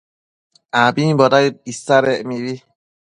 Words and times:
abimbo 0.83 1.25
daëd 1.33 1.55
isadec 1.71 2.19
mibi 2.27 2.53